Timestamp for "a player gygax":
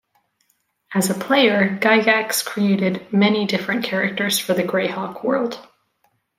1.11-2.43